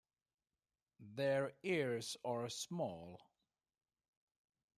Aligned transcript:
Their 0.97 1.53
ears 1.61 2.17
are 2.25 2.49
small. 2.49 3.21